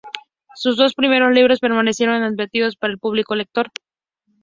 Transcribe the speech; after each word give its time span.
Sus 0.55 0.77
dos 0.77 0.95
primeros 0.95 1.31
libros 1.31 1.59
permanecieron 1.59 2.15
inadvertidos 2.17 2.75
para 2.75 2.91
el 2.91 2.97
público 2.97 3.35
lector. 3.35 3.69